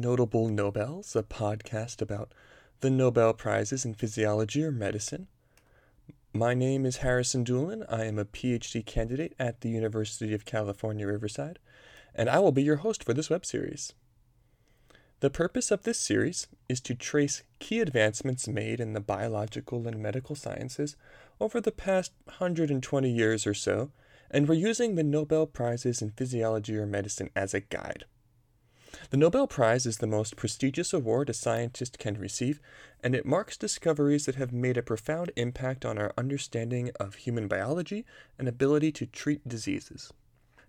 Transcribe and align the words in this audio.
Notable 0.00 0.48
Nobels, 0.48 1.16
a 1.16 1.24
podcast 1.24 2.00
about 2.00 2.32
the 2.80 2.90
Nobel 2.90 3.32
Prizes 3.32 3.84
in 3.84 3.94
Physiology 3.94 4.62
or 4.62 4.70
Medicine. 4.70 5.26
My 6.32 6.54
name 6.54 6.86
is 6.86 6.98
Harrison 6.98 7.42
Doolin. 7.42 7.84
I 7.88 8.04
am 8.04 8.16
a 8.16 8.24
PhD 8.24 8.86
candidate 8.86 9.34
at 9.40 9.60
the 9.60 9.70
University 9.70 10.32
of 10.34 10.44
California, 10.44 11.04
Riverside, 11.04 11.58
and 12.14 12.30
I 12.30 12.38
will 12.38 12.52
be 12.52 12.62
your 12.62 12.76
host 12.76 13.02
for 13.02 13.12
this 13.12 13.28
web 13.28 13.44
series. 13.44 13.92
The 15.18 15.30
purpose 15.30 15.72
of 15.72 15.82
this 15.82 15.98
series 15.98 16.46
is 16.68 16.80
to 16.82 16.94
trace 16.94 17.42
key 17.58 17.80
advancements 17.80 18.46
made 18.46 18.78
in 18.78 18.92
the 18.92 19.00
biological 19.00 19.88
and 19.88 20.00
medical 20.00 20.36
sciences 20.36 20.94
over 21.40 21.60
the 21.60 21.72
past 21.72 22.12
120 22.26 23.10
years 23.10 23.48
or 23.48 23.54
so, 23.54 23.90
and 24.30 24.48
we're 24.48 24.54
using 24.54 24.94
the 24.94 25.02
Nobel 25.02 25.46
Prizes 25.46 26.00
in 26.00 26.10
Physiology 26.10 26.76
or 26.76 26.86
Medicine 26.86 27.30
as 27.34 27.52
a 27.52 27.60
guide. 27.60 28.04
The 29.10 29.16
Nobel 29.16 29.46
Prize 29.46 29.86
is 29.86 29.98
the 29.98 30.06
most 30.06 30.36
prestigious 30.36 30.92
award 30.92 31.30
a 31.30 31.34
scientist 31.34 31.98
can 31.98 32.18
receive, 32.18 32.60
and 33.02 33.14
it 33.14 33.24
marks 33.24 33.56
discoveries 33.56 34.26
that 34.26 34.34
have 34.34 34.52
made 34.52 34.76
a 34.76 34.82
profound 34.82 35.32
impact 35.36 35.84
on 35.84 35.98
our 35.98 36.12
understanding 36.18 36.90
of 37.00 37.14
human 37.14 37.48
biology 37.48 38.04
and 38.38 38.48
ability 38.48 38.92
to 38.92 39.06
treat 39.06 39.48
diseases. 39.48 40.12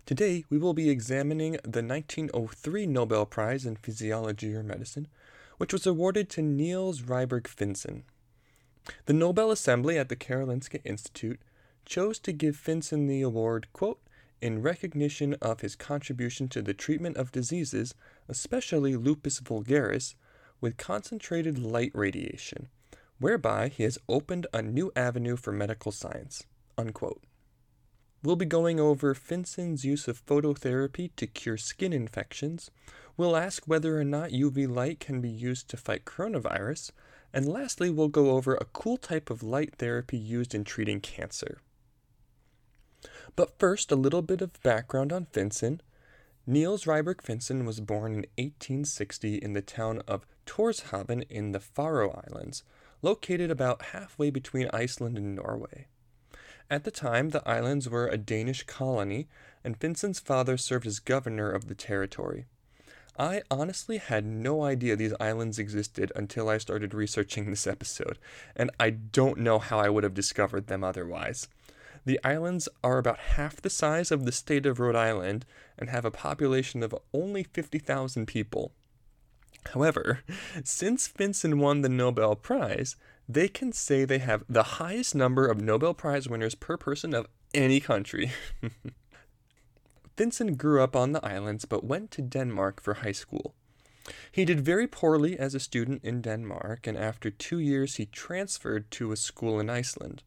Today, 0.06 0.44
we 0.48 0.58
will 0.58 0.74
be 0.74 0.90
examining 0.90 1.52
the 1.62 1.82
1903 1.82 2.86
Nobel 2.86 3.26
Prize 3.26 3.66
in 3.66 3.76
Physiology 3.76 4.54
or 4.54 4.62
Medicine, 4.62 5.08
which 5.58 5.72
was 5.72 5.86
awarded 5.86 6.30
to 6.30 6.42
Niels 6.42 7.02
Ryberg 7.02 7.44
Finsen. 7.44 8.02
The 9.06 9.12
Nobel 9.12 9.50
Assembly 9.50 9.98
at 9.98 10.08
the 10.08 10.16
Karolinska 10.16 10.80
Institute 10.84 11.40
chose 11.84 12.18
to 12.20 12.32
give 12.32 12.56
Finsen 12.56 13.08
the 13.08 13.22
award, 13.22 13.66
quote, 13.72 14.00
in 14.40 14.62
recognition 14.62 15.34
of 15.42 15.60
his 15.60 15.76
contribution 15.76 16.48
to 16.48 16.62
the 16.62 16.74
treatment 16.74 17.16
of 17.16 17.32
diseases, 17.32 17.94
especially 18.28 18.96
lupus 18.96 19.40
vulgaris, 19.40 20.14
with 20.60 20.76
concentrated 20.76 21.58
light 21.58 21.92
radiation, 21.94 22.68
whereby 23.18 23.68
he 23.68 23.82
has 23.82 23.98
opened 24.08 24.46
a 24.52 24.62
new 24.62 24.92
avenue 24.94 25.36
for 25.36 25.52
medical 25.52 25.92
science. 25.92 26.44
Unquote. 26.76 27.22
We'll 28.22 28.36
be 28.36 28.44
going 28.44 28.78
over 28.78 29.14
Finsen's 29.14 29.84
use 29.84 30.06
of 30.06 30.24
phototherapy 30.26 31.10
to 31.16 31.26
cure 31.26 31.56
skin 31.56 31.94
infections. 31.94 32.70
We'll 33.16 33.34
ask 33.34 33.64
whether 33.64 33.98
or 33.98 34.04
not 34.04 34.30
UV 34.30 34.68
light 34.68 35.00
can 35.00 35.22
be 35.22 35.30
used 35.30 35.68
to 35.68 35.78
fight 35.78 36.04
coronavirus. 36.04 36.90
And 37.32 37.48
lastly, 37.48 37.88
we'll 37.88 38.08
go 38.08 38.30
over 38.32 38.54
a 38.54 38.66
cool 38.66 38.98
type 38.98 39.30
of 39.30 39.42
light 39.42 39.76
therapy 39.76 40.18
used 40.18 40.54
in 40.54 40.64
treating 40.64 41.00
cancer. 41.00 41.62
But 43.36 43.58
first, 43.58 43.90
a 43.90 43.96
little 43.96 44.22
bit 44.22 44.42
of 44.42 44.62
background 44.62 45.12
on 45.12 45.26
Finsen. 45.26 45.80
Niels 46.46 46.84
Ryberg 46.84 47.22
Finsen 47.22 47.64
was 47.64 47.80
born 47.80 48.12
in 48.12 48.26
1860 48.36 49.36
in 49.36 49.52
the 49.52 49.62
town 49.62 50.02
of 50.08 50.26
Torshavn 50.46 51.24
in 51.30 51.52
the 51.52 51.60
Faroe 51.60 52.22
Islands, 52.26 52.62
located 53.02 53.50
about 53.50 53.86
halfway 53.92 54.30
between 54.30 54.68
Iceland 54.72 55.16
and 55.16 55.34
Norway. 55.34 55.86
At 56.70 56.84
the 56.84 56.90
time, 56.90 57.30
the 57.30 57.46
islands 57.48 57.88
were 57.88 58.06
a 58.06 58.16
Danish 58.16 58.64
colony, 58.64 59.28
and 59.64 59.78
Finsen's 59.78 60.20
father 60.20 60.56
served 60.56 60.86
as 60.86 61.00
governor 61.00 61.50
of 61.50 61.68
the 61.68 61.74
territory. 61.74 62.46
I 63.18 63.42
honestly 63.50 63.98
had 63.98 64.24
no 64.24 64.62
idea 64.62 64.96
these 64.96 65.12
islands 65.20 65.58
existed 65.58 66.10
until 66.16 66.48
I 66.48 66.58
started 66.58 66.94
researching 66.94 67.50
this 67.50 67.66
episode, 67.66 68.18
and 68.56 68.70
I 68.78 68.90
don't 68.90 69.38
know 69.38 69.58
how 69.58 69.78
I 69.78 69.90
would 69.90 70.04
have 70.04 70.14
discovered 70.14 70.68
them 70.68 70.82
otherwise. 70.82 71.48
The 72.04 72.20
islands 72.24 72.68
are 72.82 72.98
about 72.98 73.18
half 73.18 73.60
the 73.60 73.70
size 73.70 74.10
of 74.10 74.24
the 74.24 74.32
state 74.32 74.66
of 74.66 74.80
Rhode 74.80 74.96
Island 74.96 75.44
and 75.78 75.90
have 75.90 76.04
a 76.04 76.10
population 76.10 76.82
of 76.82 76.94
only 77.12 77.44
50,000 77.44 78.26
people. 78.26 78.72
However, 79.72 80.20
since 80.64 81.08
Finsen 81.08 81.58
won 81.58 81.82
the 81.82 81.88
Nobel 81.88 82.34
Prize, 82.34 82.96
they 83.28 83.48
can 83.48 83.72
say 83.72 84.04
they 84.04 84.18
have 84.18 84.44
the 84.48 84.80
highest 84.80 85.14
number 85.14 85.46
of 85.46 85.60
Nobel 85.60 85.94
Prize 85.94 86.28
winners 86.28 86.54
per 86.54 86.76
person 86.76 87.14
of 87.14 87.28
any 87.52 87.80
country. 87.80 88.32
Finsen 90.16 90.56
grew 90.56 90.82
up 90.82 90.96
on 90.96 91.12
the 91.12 91.24
islands 91.24 91.64
but 91.64 91.84
went 91.84 92.10
to 92.12 92.22
Denmark 92.22 92.82
for 92.82 92.94
high 92.94 93.12
school. 93.12 93.54
He 94.32 94.44
did 94.44 94.60
very 94.60 94.86
poorly 94.86 95.38
as 95.38 95.54
a 95.54 95.60
student 95.60 96.02
in 96.02 96.20
Denmark, 96.22 96.86
and 96.86 96.96
after 96.96 97.30
two 97.30 97.58
years 97.58 97.96
he 97.96 98.06
transferred 98.06 98.90
to 98.92 99.12
a 99.12 99.16
school 99.16 99.60
in 99.60 99.70
Iceland. 99.70 100.22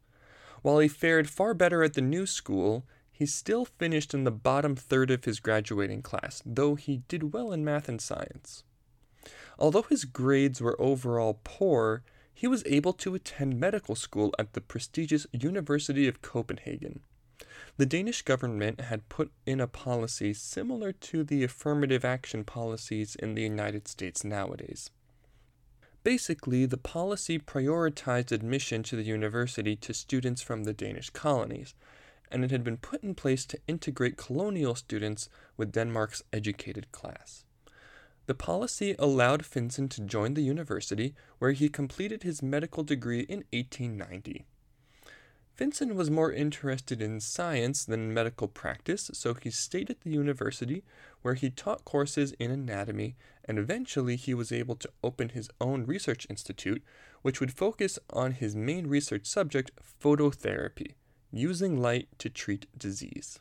While 0.64 0.80
he 0.80 0.88
fared 0.88 1.30
far 1.30 1.54
better 1.54 1.84
at 1.84 1.94
the 1.94 2.02
new 2.02 2.26
school, 2.26 2.86
he 3.12 3.26
still 3.26 3.66
finished 3.66 4.14
in 4.14 4.24
the 4.24 4.32
bottom 4.32 4.76
third 4.76 5.12
of 5.12 5.26
his 5.26 5.40
graduating 5.40 6.02
class, 6.02 6.42
though 6.46 6.76
he 6.76 7.04
did 7.10 7.34
well 7.34 7.52
in 7.52 7.64
math 7.64 7.88
and 7.88 8.02
science. 8.02 8.64
Although 9.60 9.84
his 9.84 10.06
grades 10.06 10.62
were 10.62 10.82
overall 10.82 11.40
poor, 11.44 12.04
he 12.34 12.48
was 12.48 12.64
able 12.66 12.94
to 12.94 13.14
attend 13.14 13.60
medical 13.60 13.94
school 13.94 14.34
at 14.40 14.54
the 14.54 14.62
prestigious 14.62 15.28
University 15.34 16.08
of 16.08 16.22
Copenhagen. 16.22 17.02
The 17.76 17.86
Danish 17.86 18.22
government 18.22 18.82
had 18.82 19.10
put 19.10 19.32
in 19.46 19.60
a 19.60 19.68
policy 19.68 20.34
similar 20.34 20.94
to 20.94 21.24
the 21.26 21.44
affirmative 21.44 22.06
action 22.06 22.46
policies 22.46 23.16
in 23.16 23.36
the 23.36 23.44
United 23.44 23.88
States 23.88 24.24
nowadays. 24.24 24.90
Basically, 26.04 26.66
the 26.66 26.78
policy 26.78 27.40
prioritized 27.40 28.32
admission 28.32 28.84
to 28.84 28.98
the 28.98 29.04
university 29.04 29.76
to 29.78 29.94
students 29.94 30.42
from 30.42 30.66
the 30.66 30.74
Danish 30.74 31.10
colonies, 31.10 31.76
and 32.30 32.44
it 32.44 32.52
had 32.52 32.64
been 32.64 32.78
put 32.78 33.04
in 33.04 33.16
place 33.16 33.46
to 33.46 33.60
integrate 33.68 34.18
colonial 34.18 34.76
students 34.76 35.30
with 35.56 35.72
Denmark's 35.72 36.24
educated 36.34 36.92
class. 36.92 37.46
The 38.26 38.34
policy 38.34 38.96
allowed 39.00 39.44
Finsen 39.44 39.90
to 39.90 40.02
join 40.02 40.34
the 40.34 40.42
university, 40.42 41.14
where 41.40 41.52
he 41.52 41.70
completed 41.70 42.24
his 42.24 42.44
medical 42.44 42.84
degree 42.84 43.22
in 43.22 43.44
1890. 43.52 44.46
Finsen 45.58 45.94
was 45.94 46.10
more 46.10 46.32
interested 46.32 47.02
in 47.02 47.20
science 47.20 47.86
than 47.86 48.14
medical 48.14 48.48
practice, 48.48 49.12
so 49.14 49.36
he 49.36 49.52
stayed 49.52 49.90
at 49.90 50.02
the 50.02 50.10
university, 50.10 50.84
where 51.22 51.36
he 51.36 51.50
taught 51.50 51.86
courses 51.86 52.34
in 52.40 52.50
anatomy, 52.50 53.16
and 53.46 53.60
eventually 53.60 54.16
he 54.16 54.34
was 54.34 54.52
able 54.52 54.76
to 54.76 54.90
open 55.04 55.30
his 55.30 55.50
own 55.60 55.86
research 55.86 56.26
institute, 56.30 56.84
which 57.22 57.40
would 57.40 57.54
focus 57.54 58.00
on 58.10 58.32
his 58.32 58.56
main 58.56 58.88
research 58.88 59.26
subject, 59.26 59.72
phototherapy, 60.02 60.94
using 61.32 61.82
light 61.82 62.08
to 62.20 62.30
treat 62.30 62.68
disease. 62.78 63.40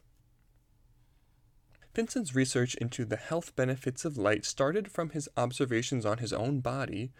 Finsen's 1.95 2.35
research 2.35 2.75
into 2.77 3.05
the 3.05 3.17
health 3.17 3.55
benefits 3.55 4.05
of 4.05 4.17
light 4.17 4.47
started 4.47 4.91
from 4.91 5.11
his 5.11 5.29
observations 5.37 6.07
on 6.07 6.19
his 6.19 6.33
own 6.33 6.61
body. 6.61 7.13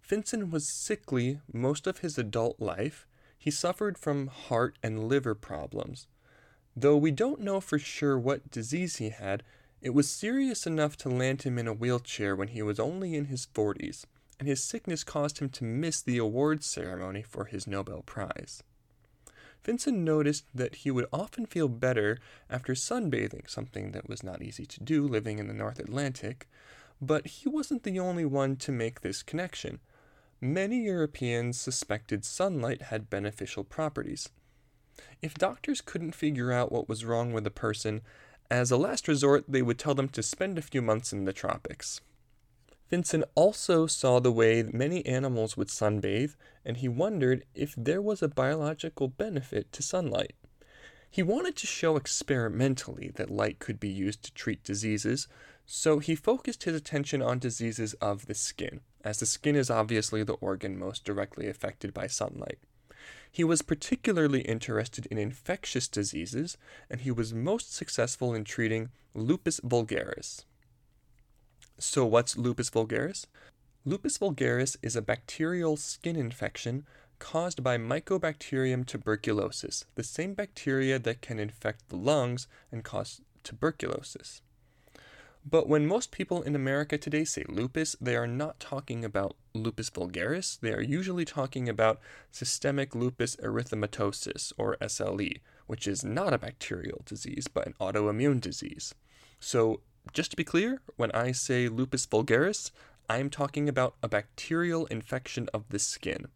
Finsen 0.00 0.50
was 0.50 0.68
sickly 0.68 1.40
most 1.52 1.86
of 1.86 1.98
his 1.98 2.16
adult 2.16 2.60
life. 2.60 3.06
He 3.36 3.50
suffered 3.50 3.98
from 3.98 4.28
heart 4.28 4.78
and 4.82 5.08
liver 5.08 5.34
problems. 5.34 6.06
Though 6.76 6.96
we 6.96 7.10
don't 7.10 7.40
know 7.40 7.60
for 7.60 7.78
sure 7.78 8.18
what 8.18 8.50
disease 8.50 8.96
he 8.96 9.08
had, 9.08 9.42
it 9.82 9.90
was 9.90 10.10
serious 10.10 10.66
enough 10.66 10.96
to 10.98 11.08
land 11.08 11.42
him 11.42 11.58
in 11.58 11.66
a 11.66 11.72
wheelchair 11.72 12.36
when 12.36 12.48
he 12.48 12.62
was 12.62 12.78
only 12.78 13.14
in 13.14 13.26
his 13.26 13.46
40s, 13.54 14.04
and 14.38 14.46
his 14.46 14.62
sickness 14.62 15.04
caused 15.04 15.38
him 15.38 15.48
to 15.50 15.64
miss 15.64 16.02
the 16.02 16.18
awards 16.18 16.66
ceremony 16.66 17.22
for 17.22 17.46
his 17.46 17.66
Nobel 17.66 18.02
Prize. 18.02 18.62
Finsen 19.62 20.04
noticed 20.04 20.44
that 20.54 20.76
he 20.76 20.90
would 20.90 21.06
often 21.12 21.46
feel 21.46 21.68
better 21.68 22.18
after 22.48 22.74
sunbathing, 22.74 23.48
something 23.48 23.92
that 23.92 24.08
was 24.08 24.22
not 24.22 24.42
easy 24.42 24.64
to 24.66 24.82
do 24.82 25.06
living 25.06 25.38
in 25.38 25.48
the 25.48 25.54
North 25.54 25.78
Atlantic, 25.78 26.48
but 27.00 27.26
he 27.26 27.48
wasn't 27.48 27.82
the 27.82 27.98
only 27.98 28.24
one 28.24 28.56
to 28.56 28.72
make 28.72 29.00
this 29.00 29.22
connection. 29.22 29.80
Many 30.40 30.84
Europeans 30.84 31.60
suspected 31.60 32.24
sunlight 32.24 32.82
had 32.82 33.10
beneficial 33.10 33.64
properties. 33.64 34.30
If 35.20 35.34
doctors 35.34 35.80
couldn't 35.80 36.14
figure 36.14 36.52
out 36.52 36.72
what 36.72 36.88
was 36.88 37.04
wrong 37.04 37.32
with 37.32 37.46
a 37.46 37.50
person, 37.50 38.00
as 38.50 38.70
a 38.70 38.76
last 38.76 39.06
resort, 39.06 39.44
they 39.48 39.62
would 39.62 39.78
tell 39.78 39.94
them 39.94 40.08
to 40.08 40.22
spend 40.22 40.58
a 40.58 40.62
few 40.62 40.82
months 40.82 41.12
in 41.12 41.24
the 41.24 41.32
tropics. 41.32 42.00
Finsen 42.90 43.22
also 43.36 43.86
saw 43.86 44.18
the 44.18 44.32
way 44.32 44.64
many 44.64 45.06
animals 45.06 45.56
would 45.56 45.68
sunbathe, 45.68 46.34
and 46.64 46.78
he 46.78 46.88
wondered 46.88 47.44
if 47.54 47.74
there 47.76 48.02
was 48.02 48.20
a 48.20 48.28
biological 48.28 49.06
benefit 49.06 49.72
to 49.72 49.82
sunlight. 49.82 50.34
He 51.08 51.22
wanted 51.22 51.56
to 51.56 51.66
show 51.66 51.96
experimentally 51.96 53.12
that 53.14 53.30
light 53.30 53.58
could 53.58 53.78
be 53.78 53.88
used 53.88 54.22
to 54.24 54.34
treat 54.34 54.64
diseases, 54.64 55.28
so 55.66 56.00
he 56.00 56.16
focused 56.16 56.64
his 56.64 56.74
attention 56.74 57.22
on 57.22 57.38
diseases 57.38 57.94
of 57.94 58.26
the 58.26 58.34
skin, 58.34 58.80
as 59.04 59.20
the 59.20 59.26
skin 59.26 59.54
is 59.54 59.70
obviously 59.70 60.24
the 60.24 60.34
organ 60.34 60.76
most 60.78 61.04
directly 61.04 61.48
affected 61.48 61.94
by 61.94 62.08
sunlight. 62.08 62.58
He 63.30 63.44
was 63.44 63.62
particularly 63.62 64.40
interested 64.42 65.06
in 65.06 65.18
infectious 65.18 65.88
diseases, 65.88 66.58
and 66.88 67.00
he 67.00 67.10
was 67.10 67.32
most 67.32 67.72
successful 67.72 68.34
in 68.34 68.44
treating 68.44 68.90
lupus 69.14 69.60
vulgaris. 69.60 70.44
So, 71.78 72.04
what's 72.04 72.36
lupus 72.36 72.70
vulgaris? 72.70 73.26
Lupus 73.84 74.18
vulgaris 74.18 74.76
is 74.82 74.96
a 74.96 75.02
bacterial 75.02 75.76
skin 75.76 76.16
infection 76.16 76.86
caused 77.18 77.62
by 77.62 77.78
Mycobacterium 77.78 78.84
tuberculosis, 78.84 79.84
the 79.94 80.02
same 80.02 80.34
bacteria 80.34 80.98
that 80.98 81.22
can 81.22 81.38
infect 81.38 81.88
the 81.88 81.96
lungs 81.96 82.48
and 82.72 82.82
cause 82.82 83.20
tuberculosis. 83.44 84.42
But 85.44 85.68
when 85.68 85.86
most 85.86 86.10
people 86.10 86.42
in 86.42 86.54
America 86.54 86.98
today 86.98 87.24
say 87.24 87.44
lupus, 87.48 87.96
they 88.00 88.14
are 88.14 88.26
not 88.26 88.60
talking 88.60 89.04
about 89.04 89.36
lupus 89.54 89.88
vulgaris. 89.90 90.60
They 90.60 90.72
are 90.72 90.82
usually 90.82 91.24
talking 91.24 91.68
about 91.68 92.00
systemic 92.30 92.94
lupus 92.94 93.36
erythematosus, 93.36 94.52
or 94.58 94.76
SLE, 94.82 95.40
which 95.66 95.86
is 95.88 96.04
not 96.04 96.34
a 96.34 96.38
bacterial 96.38 97.02
disease, 97.06 97.48
but 97.48 97.66
an 97.66 97.74
autoimmune 97.80 98.40
disease. 98.40 98.94
So, 99.38 99.80
just 100.12 100.30
to 100.30 100.36
be 100.36 100.44
clear, 100.44 100.82
when 100.96 101.10
I 101.12 101.32
say 101.32 101.68
lupus 101.68 102.06
vulgaris, 102.06 102.70
I 103.08 103.18
am 103.18 103.30
talking 103.30 103.68
about 103.68 103.96
a 104.02 104.08
bacterial 104.08 104.86
infection 104.86 105.48
of 105.54 105.68
the 105.70 105.78
skin. 105.78 106.28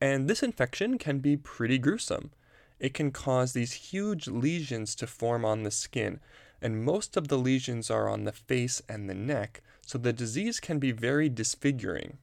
And 0.00 0.28
this 0.28 0.42
infection 0.42 0.98
can 0.98 1.18
be 1.18 1.36
pretty 1.36 1.78
gruesome. 1.78 2.30
It 2.78 2.94
can 2.94 3.10
cause 3.10 3.52
these 3.52 3.72
huge 3.72 4.28
lesions 4.28 4.94
to 4.96 5.06
form 5.06 5.44
on 5.44 5.62
the 5.62 5.70
skin, 5.70 6.20
and 6.66 6.84
most 6.84 7.16
of 7.16 7.28
the 7.28 7.38
lesions 7.38 7.92
are 7.92 8.08
on 8.08 8.24
the 8.24 8.32
face 8.32 8.82
and 8.88 9.08
the 9.08 9.14
neck, 9.14 9.62
so 9.86 9.96
the 9.96 10.12
disease 10.12 10.58
can 10.58 10.80
be 10.80 10.90
very 10.90 11.28
disfiguring. 11.28 12.18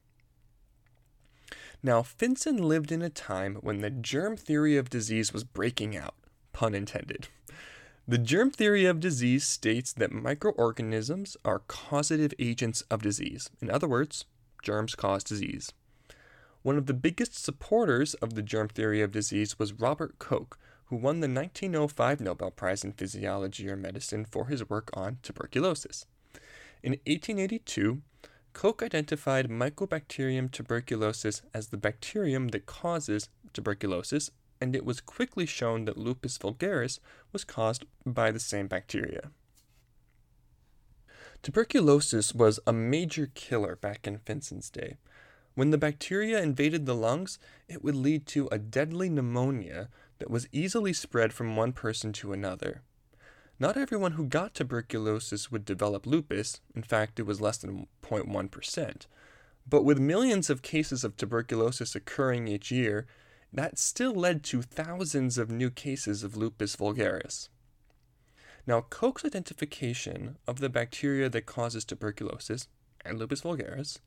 Now, 1.81 2.01
Finsen 2.01 2.59
lived 2.59 2.91
in 2.91 3.01
a 3.01 3.09
time 3.09 3.55
when 3.61 3.79
the 3.79 3.89
germ 3.89 4.35
theory 4.35 4.75
of 4.75 4.89
disease 4.89 5.31
was 5.31 5.45
breaking 5.45 5.95
out, 5.95 6.15
pun 6.51 6.75
intended. 6.75 7.29
The 8.05 8.17
germ 8.17 8.51
theory 8.51 8.83
of 8.83 8.99
disease 8.99 9.47
states 9.47 9.93
that 9.93 10.11
microorganisms 10.11 11.37
are 11.45 11.59
causative 11.59 12.33
agents 12.37 12.81
of 12.91 13.01
disease. 13.01 13.49
In 13.61 13.69
other 13.69 13.87
words, 13.87 14.25
germs 14.61 14.93
cause 14.93 15.23
disease. 15.23 15.71
One 16.63 16.77
of 16.77 16.87
the 16.87 16.93
biggest 16.93 17.41
supporters 17.41 18.13
of 18.15 18.33
the 18.33 18.41
germ 18.41 18.67
theory 18.67 19.01
of 19.01 19.13
disease 19.13 19.57
was 19.57 19.71
Robert 19.71 20.19
Koch, 20.19 20.59
who 20.85 20.95
won 20.95 21.19
the 21.19 21.27
1905 21.27 22.21
Nobel 22.21 22.51
Prize 22.51 22.83
in 22.83 22.91
Physiology 22.91 23.69
or 23.69 23.75
Medicine 23.75 24.25
for 24.25 24.47
his 24.47 24.69
work 24.69 24.89
on 24.93 25.17
tuberculosis. 25.23 26.05
In 26.81 26.91
1882, 27.05 28.01
Koch 28.53 28.83
identified 28.83 29.49
Mycobacterium 29.49 30.51
tuberculosis 30.51 31.41
as 31.53 31.67
the 31.67 31.77
bacterium 31.77 32.49
that 32.49 32.65
causes 32.65 33.29
tuberculosis, 33.53 34.29
and 34.61 34.75
it 34.75 34.85
was 34.85 35.01
quickly 35.01 35.45
shown 35.45 35.85
that 35.85 35.97
lupus 35.97 36.37
vulgaris 36.37 36.99
was 37.31 37.43
caused 37.43 37.85
by 38.05 38.31
the 38.31 38.39
same 38.39 38.67
bacteria. 38.67 39.31
Tuberculosis 41.41 42.33
was 42.33 42.59
a 42.65 42.71
major 42.71 43.29
killer 43.33 43.75
back 43.75 44.07
in 44.07 44.19
Finsen's 44.19 44.69
day. 44.69 44.95
When 45.55 45.71
the 45.71 45.77
bacteria 45.77 46.41
invaded 46.41 46.85
the 46.85 46.95
lungs, 46.95 47.37
it 47.67 47.83
would 47.83 47.95
lead 47.95 48.25
to 48.27 48.47
a 48.51 48.57
deadly 48.57 49.09
pneumonia 49.09 49.89
that 50.23 50.31
was 50.31 50.47
easily 50.53 50.93
spread 50.93 51.33
from 51.33 51.57
one 51.57 51.73
person 51.73 52.13
to 52.13 52.31
another. 52.31 52.81
Not 53.59 53.75
everyone 53.75 54.13
who 54.13 54.25
got 54.25 54.53
tuberculosis 54.53 55.51
would 55.51 55.65
develop 55.65 56.07
lupus, 56.07 56.61
in 56.73 56.81
fact, 56.81 57.19
it 57.19 57.25
was 57.25 57.41
less 57.41 57.57
than 57.57 57.87
0.1%. 58.01 59.05
But 59.67 59.83
with 59.83 59.99
millions 59.99 60.49
of 60.49 60.61
cases 60.61 61.03
of 61.03 61.17
tuberculosis 61.17 61.93
occurring 61.93 62.47
each 62.47 62.71
year, 62.71 63.05
that 63.51 63.77
still 63.77 64.13
led 64.13 64.43
to 64.43 64.61
thousands 64.61 65.37
of 65.37 65.51
new 65.51 65.69
cases 65.69 66.23
of 66.23 66.37
lupus 66.37 66.77
vulgaris. 66.77 67.49
Now, 68.65 68.79
Koch's 68.79 69.25
identification 69.25 70.37
of 70.47 70.61
the 70.61 70.69
bacteria 70.69 71.27
that 71.27 71.45
causes 71.45 71.83
tuberculosis 71.83 72.69
and 73.03 73.19
lupus 73.19 73.41
vulgaris 73.41 73.99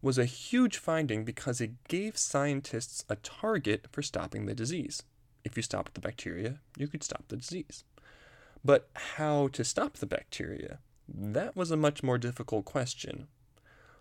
was 0.00 0.18
a 0.18 0.24
huge 0.24 0.76
finding 0.76 1.24
because 1.24 1.60
it 1.60 1.72
gave 1.88 2.16
scientists 2.16 3.04
a 3.08 3.16
target 3.16 3.86
for 3.90 4.02
stopping 4.02 4.46
the 4.46 4.54
disease. 4.54 5.02
If 5.44 5.56
you 5.56 5.62
stopped 5.62 5.94
the 5.94 6.00
bacteria, 6.00 6.60
you 6.76 6.88
could 6.88 7.02
stop 7.02 7.24
the 7.28 7.36
disease. 7.36 7.84
But 8.64 8.88
how 8.94 9.48
to 9.48 9.64
stop 9.64 9.94
the 9.94 10.06
bacteria? 10.06 10.78
That 11.08 11.56
was 11.56 11.70
a 11.70 11.76
much 11.76 12.02
more 12.02 12.18
difficult 12.18 12.64
question. 12.64 13.28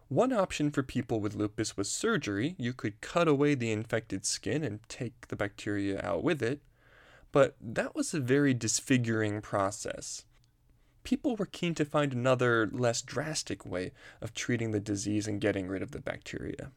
One 0.10 0.32
option 0.32 0.72
for 0.72 0.84
people 0.84 1.20
with 1.20 1.36
lupus 1.36 1.76
was 1.76 1.92
surgery. 1.92 2.56
You 2.58 2.74
could 2.74 3.02
cut 3.02 3.28
away 3.28 3.56
the 3.56 3.72
infected 3.72 4.26
skin 4.26 4.64
and 4.64 4.80
take 4.88 5.28
the 5.28 5.36
bacteria 5.36 6.02
out 6.02 6.24
with 6.24 6.42
it. 6.42 6.62
But 7.32 7.56
that 7.62 7.94
was 7.94 8.14
a 8.14 8.20
very 8.20 8.54
disfiguring 8.54 9.42
process. 9.42 10.24
People 11.04 11.36
were 11.36 11.46
keen 11.46 11.76
to 11.76 11.86
find 11.86 12.14
another, 12.14 12.70
less 12.72 13.02
drastic 13.02 13.66
way 13.66 13.92
of 14.22 14.34
treating 14.34 14.72
the 14.72 14.80
disease 14.80 15.28
and 15.28 15.42
getting 15.42 15.68
rid 15.68 15.82
of 15.82 15.92
the 15.92 16.00
bacteria. 16.00 16.72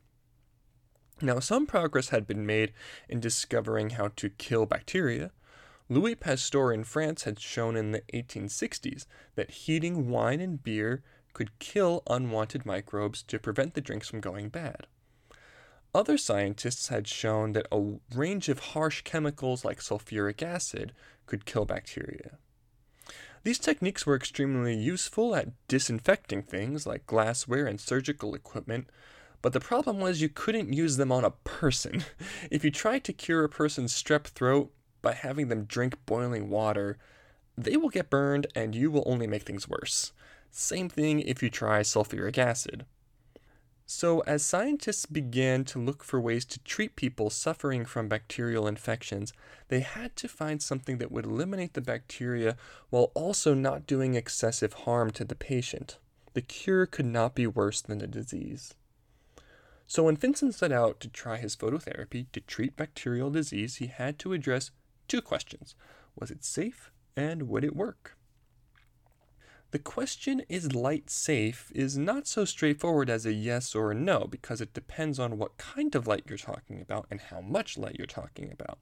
Now, 1.23 1.39
some 1.39 1.67
progress 1.67 2.09
had 2.09 2.27
been 2.27 2.47
made 2.47 2.73
in 3.09 3.21
discovering 3.21 3.91
how 3.91 4.09
to 4.17 4.31
kill 4.31 4.67
bacteria. 4.67 5.33
Louis 5.89 6.15
Pasteur 6.15 6.73
in 6.73 6.85
France 6.85 7.25
had 7.25 7.39
shown 7.39 7.77
in 7.77 7.93
the 7.93 8.03
1860s 8.15 9.07
that 9.35 9.51
heating 9.51 10.09
wine 10.09 10.41
and 10.41 10.63
beer 10.63 11.03
could 11.33 11.59
kill 11.59 12.03
unwanted 12.09 12.65
microbes 12.65 13.23
to 13.25 13.39
prevent 13.39 13.75
the 13.75 13.81
drinks 13.81 14.09
from 14.09 14.21
going 14.21 14.49
bad. 14.49 14.87
Other 15.93 16.17
scientists 16.17 16.89
had 16.89 17.09
shown 17.09 17.53
that 17.53 17.67
a 17.73 17.97
range 18.15 18.49
of 18.49 18.61
harsh 18.61 19.03
chemicals 19.03 19.65
like 19.65 19.81
sulfuric 19.81 20.43
acid 20.43 20.93
could 21.27 21.45
kill 21.45 21.65
bacteria. 21.65 22.39
These 23.43 23.59
techniques 23.59 24.07
were 24.07 24.15
extremely 24.15 24.77
useful 24.77 25.35
at 25.35 25.49
disinfecting 25.67 26.43
things 26.43 26.87
like 26.87 27.07
glassware 27.07 27.67
and 27.67 27.81
surgical 27.81 28.35
equipment, 28.35 28.89
but 29.43 29.53
the 29.53 29.61
problem 29.61 30.01
was 30.01 30.21
you 30.21 30.29
couldn't 30.29 30.73
use 30.73 30.97
them 30.97 31.11
on 31.11 31.25
a 31.25 31.31
person. 31.31 32.05
if 32.51 32.65
you 32.65 32.71
tried 32.71 33.05
to 33.05 33.13
cure 33.13 33.45
a 33.45 33.49
person's 33.49 33.93
strep 33.93 34.25
throat 34.25 34.73
by 35.03 35.13
having 35.13 35.49
them 35.49 35.65
drink 35.65 35.95
boiling 36.07 36.51
water, 36.51 36.99
they 37.57 37.77
will 37.77 37.89
get 37.89 38.11
burned 38.11 38.47
and 38.55 38.75
you 38.75 38.91
will 38.91 39.05
only 39.07 39.27
make 39.27 39.43
things 39.43 39.69
worse. 39.69 40.13
Same 40.51 40.89
thing 40.89 41.21
if 41.21 41.43
you 41.43 41.51
try 41.51 41.81
sulfuric 41.81 42.39
acid. 42.39 42.85
So, 43.87 44.21
as 44.21 44.45
scientists 44.45 45.05
began 45.05 45.65
to 45.65 45.81
look 45.81 46.05
for 46.05 46.21
ways 46.21 46.45
to 46.45 46.61
treat 46.61 46.95
people 46.95 47.29
suffering 47.29 47.85
from 47.85 48.07
bacterial 48.07 48.69
infections, 48.69 49.33
they 49.67 49.81
had 49.81 50.15
to 50.17 50.29
find 50.29 50.63
something 50.63 50.99
that 50.99 51.11
would 51.11 51.25
eliminate 51.25 51.75
the 51.75 51.81
bacteria 51.81 52.57
while 52.91 53.11
also 53.15 53.53
not 53.53 53.89
doing 53.89 54.15
excessive 54.15 54.73
harm 54.85 55.11
to 55.13 55.25
the 55.25 55.35
patient. 55.35 55.99
The 56.35 56.41
cure 56.41 56.87
could 56.87 57.07
not 57.07 57.35
be 57.35 57.49
worse 57.49 57.81
than 57.81 57.99
the 57.99 58.07
disease. 58.07 58.75
So 59.91 60.05
when 60.05 60.17
Finsen 60.17 60.55
set 60.55 60.71
out 60.71 61.01
to 61.01 61.09
try 61.09 61.39
his 61.39 61.57
phototherapy 61.57 62.27
to 62.31 62.41
treat 62.41 62.77
bacterial 62.77 63.29
disease, 63.29 63.79
he 63.79 63.89
had 63.89 64.21
to 64.21 64.33
address 64.33 64.71
two 65.09 65.21
questions. 65.21 65.75
Was 66.15 66.31
it 66.31 66.45
safe 66.45 66.93
and 67.17 67.49
would 67.49 67.65
it 67.65 67.75
work? 67.75 68.17
The 69.73 69.81
question, 69.81 70.43
is 70.49 70.77
light 70.77 71.11
safe, 71.11 71.73
is 71.75 71.99
not 71.99 72.29
so 72.29 72.45
straightforward 72.45 73.11
as 73.11 73.27
a 73.27 73.33
yes 73.33 73.75
or 73.75 73.91
a 73.91 73.97
no 73.97 74.29
because 74.31 74.61
it 74.61 74.75
depends 74.75 75.19
on 75.19 75.39
what 75.39 75.59
kind 75.59 75.93
of 75.97 76.07
light 76.07 76.23
you're 76.29 76.39
talking 76.39 76.81
about 76.81 77.09
and 77.11 77.23
how 77.23 77.41
much 77.41 77.77
light 77.77 77.97
you're 77.99 78.07
talking 78.07 78.53
about. 78.53 78.79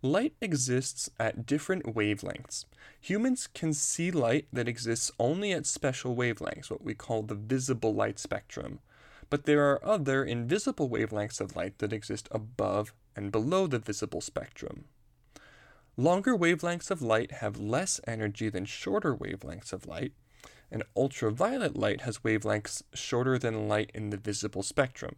Light 0.00 0.32
exists 0.40 1.10
at 1.18 1.44
different 1.44 1.94
wavelengths. 1.94 2.64
Humans 3.02 3.48
can 3.48 3.74
see 3.74 4.10
light 4.10 4.46
that 4.50 4.66
exists 4.66 5.12
only 5.18 5.52
at 5.52 5.66
special 5.66 6.16
wavelengths, 6.16 6.70
what 6.70 6.82
we 6.82 6.94
call 6.94 7.22
the 7.22 7.34
visible 7.34 7.92
light 7.92 8.18
spectrum 8.18 8.80
but 9.30 9.44
there 9.44 9.70
are 9.70 9.84
other 9.84 10.24
invisible 10.24 10.90
wavelengths 10.90 11.40
of 11.40 11.56
light 11.56 11.78
that 11.78 11.92
exist 11.92 12.28
above 12.30 12.92
and 13.16 13.32
below 13.32 13.66
the 13.66 13.78
visible 13.78 14.20
spectrum. 14.20 14.84
Longer 15.96 16.36
wavelengths 16.36 16.90
of 16.90 17.02
light 17.02 17.32
have 17.32 17.58
less 17.58 18.00
energy 18.06 18.48
than 18.48 18.64
shorter 18.64 19.14
wavelengths 19.14 19.72
of 19.72 19.86
light, 19.86 20.12
and 20.70 20.82
ultraviolet 20.96 21.76
light 21.76 22.02
has 22.02 22.18
wavelengths 22.18 22.82
shorter 22.94 23.38
than 23.38 23.68
light 23.68 23.90
in 23.94 24.10
the 24.10 24.16
visible 24.16 24.62
spectrum. 24.62 25.16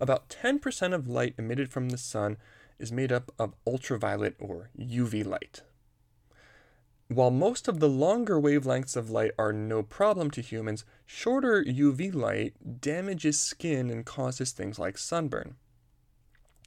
About 0.00 0.28
10% 0.28 0.92
of 0.92 1.08
light 1.08 1.34
emitted 1.38 1.70
from 1.70 1.90
the 1.90 1.98
sun 1.98 2.36
is 2.78 2.90
made 2.90 3.12
up 3.12 3.32
of 3.38 3.54
ultraviolet 3.66 4.34
or 4.38 4.70
UV 4.78 5.24
light. 5.24 5.62
While 7.14 7.30
most 7.30 7.68
of 7.68 7.78
the 7.78 7.90
longer 7.90 8.40
wavelengths 8.40 8.96
of 8.96 9.10
light 9.10 9.32
are 9.38 9.52
no 9.52 9.82
problem 9.82 10.30
to 10.30 10.40
humans, 10.40 10.86
shorter 11.04 11.62
UV 11.62 12.14
light 12.14 12.80
damages 12.80 13.38
skin 13.38 13.90
and 13.90 14.06
causes 14.06 14.52
things 14.52 14.78
like 14.78 14.96
sunburn. 14.96 15.56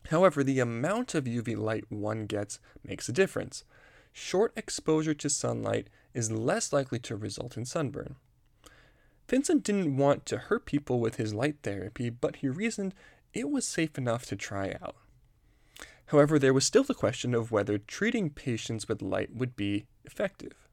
However, 0.10 0.44
the 0.44 0.60
amount 0.60 1.16
of 1.16 1.24
UV 1.24 1.58
light 1.58 1.86
one 1.90 2.28
gets 2.28 2.60
makes 2.84 3.10
a 3.10 3.12
difference. 3.12 3.64
Short 4.14 4.54
exposure 4.56 5.16
to 5.16 5.32
sunlight 5.32 5.88
is 6.14 6.30
less 6.32 6.72
likely 6.72 7.00
to 7.00 7.16
result 7.16 7.58
in 7.58 7.66
sunburn. 7.66 8.16
Finsen 9.28 9.64
didn't 9.64 9.98
want 9.98 10.28
to 10.28 10.38
hurt 10.38 10.68
people 10.68 11.00
with 11.00 11.16
his 11.16 11.34
light 11.34 11.56
therapy, 11.64 12.12
but 12.12 12.38
he 12.38 12.50
reasoned 12.50 12.94
it 13.34 13.50
was 13.50 13.66
safe 13.68 13.98
enough 13.98 14.28
to 14.28 14.36
try 14.36 14.78
out. 14.80 14.96
However, 16.08 16.38
there 16.38 16.54
was 16.54 16.66
still 16.66 16.84
the 16.84 16.94
question 16.94 17.34
of 17.34 17.52
whether 17.52 17.78
treating 17.78 18.30
patients 18.30 18.88
with 18.88 19.02
light 19.02 19.34
would 19.36 19.56
be 19.56 19.86
effective. 20.04 20.68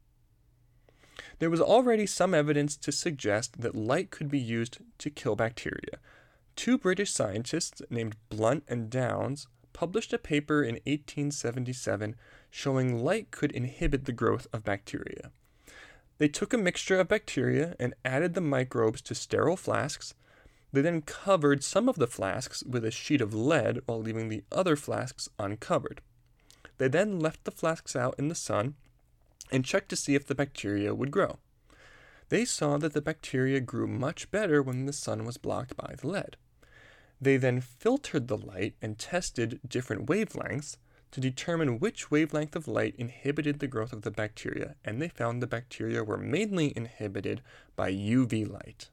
There 1.38 1.50
was 1.50 1.60
already 1.60 2.06
some 2.06 2.34
evidence 2.34 2.76
to 2.76 2.92
suggest 2.92 3.60
that 3.60 3.74
light 3.74 4.10
could 4.10 4.30
be 4.30 4.38
used 4.38 4.78
to 4.98 5.10
kill 5.10 5.36
bacteria. 5.36 5.98
Two 6.54 6.78
British 6.78 7.12
scientists 7.12 7.82
named 7.90 8.16
Blunt 8.28 8.64
and 8.68 8.90
Downs 8.90 9.46
published 9.72 10.12
a 10.12 10.18
paper 10.18 10.62
in 10.62 10.74
1877 10.86 12.14
showing 12.50 13.02
light 13.02 13.30
could 13.30 13.52
inhibit 13.52 14.04
the 14.04 14.12
growth 14.12 14.46
of 14.52 14.64
bacteria. 14.64 15.30
They 16.18 16.28
took 16.28 16.52
a 16.52 16.58
mixture 16.58 17.00
of 17.00 17.08
bacteria 17.08 17.74
and 17.80 17.94
added 18.04 18.34
the 18.34 18.40
microbes 18.40 19.00
to 19.02 19.14
sterile 19.14 19.56
flasks. 19.56 20.14
They 20.72 20.80
then 20.80 21.02
covered 21.02 21.62
some 21.62 21.88
of 21.88 21.96
the 21.96 22.06
flasks 22.06 22.62
with 22.64 22.84
a 22.84 22.90
sheet 22.90 23.20
of 23.20 23.34
lead 23.34 23.82
while 23.84 24.00
leaving 24.00 24.28
the 24.28 24.44
other 24.50 24.74
flasks 24.74 25.28
uncovered. 25.38 26.00
They 26.78 26.88
then 26.88 27.20
left 27.20 27.44
the 27.44 27.50
flasks 27.50 27.94
out 27.94 28.14
in 28.18 28.28
the 28.28 28.34
sun 28.34 28.74
and 29.50 29.64
checked 29.64 29.90
to 29.90 29.96
see 29.96 30.14
if 30.14 30.26
the 30.26 30.34
bacteria 30.34 30.94
would 30.94 31.10
grow. 31.10 31.38
They 32.30 32.46
saw 32.46 32.78
that 32.78 32.94
the 32.94 33.02
bacteria 33.02 33.60
grew 33.60 33.86
much 33.86 34.30
better 34.30 34.62
when 34.62 34.86
the 34.86 34.92
sun 34.94 35.26
was 35.26 35.36
blocked 35.36 35.76
by 35.76 35.94
the 35.98 36.08
lead. 36.08 36.38
They 37.20 37.36
then 37.36 37.60
filtered 37.60 38.28
the 38.28 38.38
light 38.38 38.74
and 38.80 38.98
tested 38.98 39.60
different 39.68 40.06
wavelengths 40.06 40.78
to 41.10 41.20
determine 41.20 41.78
which 41.78 42.10
wavelength 42.10 42.56
of 42.56 42.66
light 42.66 42.94
inhibited 42.96 43.60
the 43.60 43.66
growth 43.66 43.92
of 43.92 44.00
the 44.00 44.10
bacteria, 44.10 44.76
and 44.82 45.00
they 45.00 45.08
found 45.08 45.42
the 45.42 45.46
bacteria 45.46 46.02
were 46.02 46.16
mainly 46.16 46.72
inhibited 46.74 47.42
by 47.76 47.92
UV 47.92 48.50
light. 48.50 48.88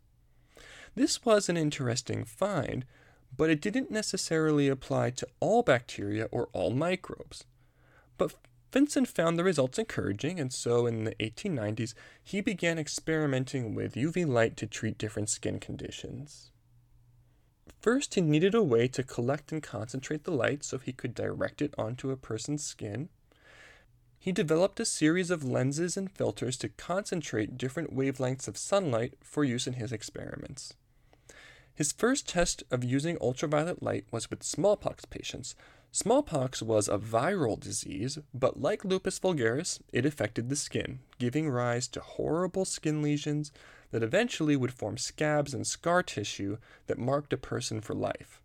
This 0.95 1.23
was 1.25 1.49
an 1.49 1.57
interesting 1.57 2.25
find, 2.25 2.85
but 3.35 3.49
it 3.49 3.61
didn't 3.61 3.91
necessarily 3.91 4.67
apply 4.67 5.11
to 5.11 5.27
all 5.39 5.63
bacteria 5.63 6.27
or 6.31 6.49
all 6.53 6.71
microbes. 6.71 7.45
But 8.17 8.33
Finsen 8.71 9.07
found 9.07 9.37
the 9.37 9.43
results 9.43 9.79
encouraging, 9.79 10.39
and 10.39 10.53
so 10.53 10.85
in 10.85 11.03
the 11.03 11.15
1890s, 11.15 11.93
he 12.23 12.41
began 12.41 12.77
experimenting 12.77 13.73
with 13.73 13.95
UV 13.95 14.27
light 14.27 14.57
to 14.57 14.67
treat 14.67 14.97
different 14.97 15.29
skin 15.29 15.59
conditions. 15.59 16.51
First, 17.79 18.15
he 18.15 18.21
needed 18.21 18.53
a 18.53 18.61
way 18.61 18.87
to 18.89 19.03
collect 19.03 19.51
and 19.51 19.63
concentrate 19.63 20.23
the 20.23 20.31
light 20.31 20.63
so 20.63 20.77
he 20.77 20.91
could 20.91 21.15
direct 21.15 21.61
it 21.61 21.73
onto 21.77 22.11
a 22.11 22.17
person's 22.17 22.63
skin. 22.63 23.09
He 24.19 24.31
developed 24.31 24.79
a 24.79 24.85
series 24.85 25.31
of 25.31 25.43
lenses 25.43 25.95
and 25.95 26.11
filters 26.11 26.57
to 26.57 26.69
concentrate 26.69 27.57
different 27.57 27.95
wavelengths 27.95 28.47
of 28.47 28.57
sunlight 28.57 29.13
for 29.23 29.43
use 29.43 29.65
in 29.65 29.73
his 29.73 29.91
experiments. 29.91 30.73
His 31.73 31.93
first 31.93 32.27
test 32.27 32.63
of 32.69 32.83
using 32.83 33.17
ultraviolet 33.21 33.81
light 33.81 34.05
was 34.11 34.29
with 34.29 34.43
smallpox 34.43 35.05
patients, 35.05 35.55
Smallpox 35.91 36.61
was 36.61 36.87
a 36.87 36.99
viral 36.99 37.59
disease, 37.59 38.19
but 38.31 38.61
like 38.61 38.85
lupus 38.85 39.17
vulgaris, 39.19 39.79
it 39.91 40.05
affected 40.05 40.47
the 40.47 40.55
skin, 40.55 40.99
giving 41.17 41.49
rise 41.49 41.87
to 41.87 41.99
horrible 41.99 42.63
skin 42.63 43.01
lesions 43.01 43.51
that 43.89 44.03
eventually 44.03 44.55
would 44.55 44.71
form 44.71 44.99
scabs 44.99 45.51
and 45.51 45.65
scar 45.65 46.03
tissue 46.03 46.57
that 46.85 46.99
marked 46.99 47.33
a 47.33 47.37
person 47.37 47.81
for 47.81 47.95
life. 47.95 48.39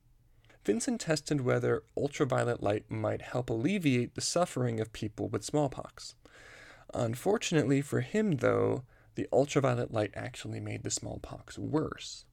Finsen 0.64 0.98
tested 0.98 1.42
whether 1.42 1.82
ultraviolet 1.96 2.62
light 2.62 2.90
might 2.90 3.20
help 3.20 3.50
alleviate 3.50 4.14
the 4.14 4.20
suffering 4.20 4.80
of 4.80 4.92
people 4.92 5.28
with 5.28 5.44
smallpox. 5.44 6.14
Unfortunately 6.94 7.82
for 7.82 8.00
him, 8.00 8.36
though, 8.36 8.84
the 9.14 9.28
ultraviolet 9.32 9.92
light 9.92 10.12
actually 10.14 10.60
made 10.60 10.82
the 10.82 10.90
smallpox 10.90 11.58
worse. 11.58 12.24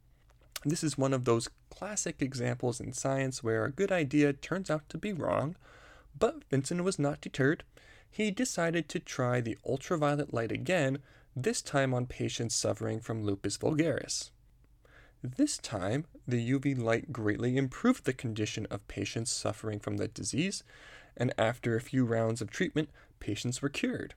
This 0.64 0.84
is 0.84 0.98
one 0.98 1.14
of 1.14 1.26
those 1.26 1.50
classic 1.70 2.22
examples 2.22 2.80
in 2.80 2.94
science 2.94 3.44
where 3.44 3.66
a 3.66 3.72
good 3.72 3.92
idea 3.92 4.34
turns 4.34 4.70
out 4.70 4.88
to 4.90 4.98
be 4.98 5.12
wrong, 5.12 5.56
but 6.18 6.48
Finsen 6.50 6.84
was 6.84 7.00
not 7.00 7.22
deterred. 7.22 7.64
He 8.10 8.32
decided 8.32 8.88
to 8.90 9.00
try 9.00 9.42
the 9.42 9.58
ultraviolet 9.66 10.34
light 10.34 10.52
again, 10.52 11.00
this 11.36 11.62
time 11.62 11.94
on 11.94 12.06
patients 12.06 12.56
suffering 12.56 13.00
from 13.00 13.24
lupus 13.24 13.58
vulgaris. 13.58 14.30
This 15.24 15.60
time, 15.60 16.06
the 16.28 16.52
UV 16.52 16.76
light 16.82 17.14
greatly 17.14 17.56
improved 17.56 18.06
the 18.06 18.14
condition 18.14 18.66
of 18.72 18.88
patients 18.88 19.32
suffering 19.32 19.80
from 19.80 19.98
the 19.98 20.08
disease, 20.08 20.64
and 21.16 21.32
after 21.38 21.76
a 21.76 21.82
few 21.82 22.06
rounds 22.06 22.42
of 22.42 22.50
treatment, 22.50 22.90
patients 23.20 23.62
were 23.62 23.70
cured. 23.70 24.16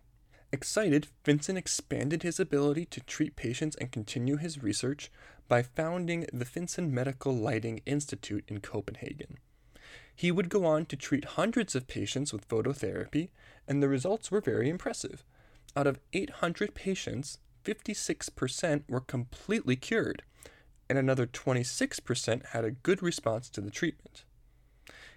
Excited, 0.51 1.09
Finsen 1.23 1.59
expanded 1.59 2.23
his 2.23 2.41
ability 2.41 2.87
to 2.87 3.01
treat 3.01 3.37
patients 3.37 3.77
and 3.77 3.93
continue 3.93 4.37
his 4.37 4.63
research 4.63 5.11
by 5.47 5.63
founding 5.63 6.27
the 6.33 6.47
Finsen 6.47 6.91
Medical 6.91 7.37
Lighting 7.37 7.83
Institute 7.85 8.45
in 8.49 8.61
Copenhagen. 8.61 9.37
He 10.17 10.31
would 10.31 10.49
go 10.49 10.65
on 10.65 10.87
to 10.87 10.97
treat 10.97 11.25
hundreds 11.25 11.75
of 11.75 11.87
patients 11.87 12.33
with 12.33 12.49
phototherapy, 12.49 13.29
and 13.69 13.83
the 13.83 13.89
results 13.89 14.31
were 14.31 14.41
very 14.41 14.71
impressive. 14.71 15.23
Out 15.77 15.87
of 15.87 15.99
800 16.15 16.75
patients, 16.75 17.41
56% 17.65 18.85
were 18.89 19.01
completely 19.01 19.77
cured, 19.77 20.23
and 20.89 20.99
another 20.99 21.27
26% 21.27 22.47
had 22.47 22.65
a 22.65 22.71
good 22.71 23.03
response 23.03 23.49
to 23.51 23.61
the 23.61 23.71
treatment. 23.71 24.25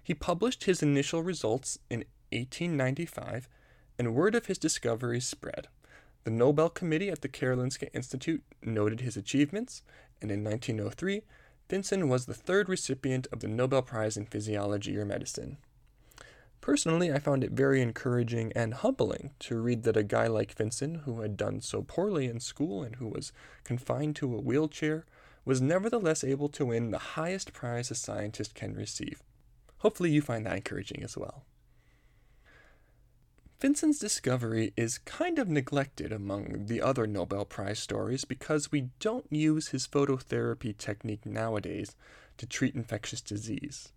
He 0.02 0.14
published 0.14 0.64
his 0.64 0.82
initial 0.82 1.22
results 1.22 1.78
in 1.90 2.04
1895, 2.30 3.48
and 3.98 4.14
word 4.14 4.34
of 4.34 4.46
his 4.46 4.58
discoveries 4.58 5.26
spread. 5.26 5.68
The 6.24 6.30
Nobel 6.30 6.68
Committee 6.68 7.10
at 7.10 7.22
the 7.22 7.28
Karolinska 7.28 7.88
Institute 7.94 8.42
noted 8.62 9.00
his 9.00 9.16
achievements, 9.16 9.82
and 10.20 10.30
in 10.30 10.44
1903, 10.44 11.22
Finsen 11.68 12.08
was 12.08 12.26
the 12.26 12.34
third 12.34 12.68
recipient 12.68 13.26
of 13.32 13.40
the 13.40 13.48
Nobel 13.48 13.82
Prize 13.82 14.16
in 14.16 14.24
Physiology 14.24 14.96
or 14.96 15.04
Medicine. 15.04 15.58
Personally, 16.60 17.12
I 17.12 17.18
found 17.18 17.44
it 17.44 17.52
very 17.52 17.80
encouraging 17.80 18.52
and 18.54 18.74
humbling 18.74 19.30
to 19.40 19.60
read 19.60 19.84
that 19.84 19.96
a 19.96 20.02
guy 20.02 20.26
like 20.26 20.54
Finsen, 20.54 21.02
who 21.02 21.20
had 21.20 21.36
done 21.36 21.60
so 21.60 21.82
poorly 21.82 22.26
in 22.26 22.40
school 22.40 22.82
and 22.82 22.96
who 22.96 23.08
was 23.08 23.32
confined 23.64 24.16
to 24.16 24.34
a 24.34 24.40
wheelchair, 24.40 25.04
was 25.48 25.62
nevertheless 25.62 26.22
able 26.22 26.50
to 26.50 26.66
win 26.66 26.90
the 26.90 26.98
highest 26.98 27.54
prize 27.54 27.90
a 27.90 27.94
scientist 27.94 28.54
can 28.54 28.74
receive. 28.74 29.22
Hopefully, 29.78 30.10
you 30.10 30.20
find 30.20 30.44
that 30.44 30.56
encouraging 30.56 31.02
as 31.02 31.16
well. 31.16 31.46
Finsen's 33.58 33.98
discovery 33.98 34.74
is 34.76 34.98
kind 34.98 35.38
of 35.38 35.48
neglected 35.48 36.12
among 36.12 36.66
the 36.66 36.82
other 36.82 37.06
Nobel 37.06 37.46
Prize 37.46 37.78
stories 37.78 38.26
because 38.26 38.70
we 38.70 38.90
don't 39.00 39.24
use 39.30 39.68
his 39.68 39.88
phototherapy 39.88 40.76
technique 40.76 41.24
nowadays 41.24 41.96
to 42.36 42.44
treat 42.44 42.74
infectious 42.74 43.22
disease. 43.22 43.90